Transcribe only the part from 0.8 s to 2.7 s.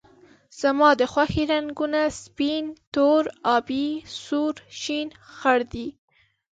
د خوښې رنګونه سپین،